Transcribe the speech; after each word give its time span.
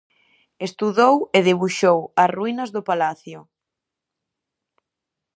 Estudou 0.67 1.15
e 1.37 1.39
debuxou 1.49 1.99
as 2.23 2.29
ruínas 2.37 2.69
do 2.75 2.81
palacio. 2.89 3.39